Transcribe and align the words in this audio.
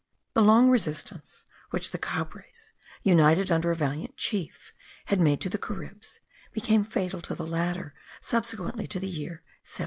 The 0.33 0.41
long 0.41 0.69
resistance 0.71 1.43
which 1.69 1.91
the 1.91 1.99
Cabres, 1.99 2.71
united 3.03 3.51
under 3.51 3.69
a 3.69 3.75
valiant 3.75 4.17
chief, 4.17 4.73
had 5.05 5.19
made 5.21 5.39
to 5.41 5.47
the 5.49 5.59
Caribs, 5.59 6.19
became 6.53 6.83
fatal 6.83 7.21
to 7.21 7.35
the 7.35 7.45
latter 7.45 7.93
subsequently 8.19 8.87
to 8.87 8.99
the 8.99 9.05
year 9.07 9.43
1720. 9.61 9.79